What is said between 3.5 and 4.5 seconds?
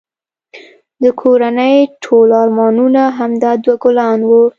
دوه ګلان وه